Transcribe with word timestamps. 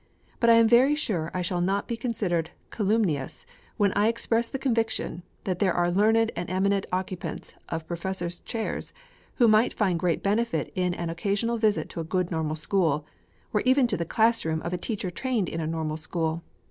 But 0.39 0.49
I 0.49 0.55
am 0.55 0.67
very 0.67 0.95
sure 0.95 1.29
I 1.31 1.43
shall 1.43 1.61
not 1.61 1.87
be 1.87 1.95
considered 1.95 2.49
calumnious, 2.71 3.45
when 3.77 3.93
I 3.93 4.07
express 4.07 4.47
the 4.47 4.57
conviction, 4.57 5.21
that 5.43 5.59
there 5.59 5.75
are 5.75 5.91
learned 5.91 6.31
and 6.35 6.49
eminent 6.49 6.87
occupants 6.91 7.53
of 7.69 7.85
Professors' 7.85 8.39
chairs, 8.39 8.93
who 9.35 9.47
might 9.47 9.73
find 9.75 9.99
great 9.99 10.23
benefit 10.23 10.71
in 10.73 10.95
an 10.95 11.11
occasional 11.11 11.57
visit 11.57 11.87
to 11.89 11.99
a 11.99 12.03
good 12.03 12.31
Normal 12.31 12.55
School, 12.55 13.05
or 13.53 13.61
even 13.61 13.85
to 13.85 13.95
the 13.95 14.03
class 14.03 14.43
room 14.43 14.63
of 14.63 14.73
a 14.73 14.75
teacher 14.79 15.11
trained 15.11 15.47
in 15.47 15.61
a 15.61 15.67
Normal 15.67 15.97
School. 15.97 16.41